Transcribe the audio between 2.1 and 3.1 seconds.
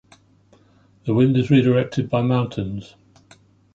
mountains.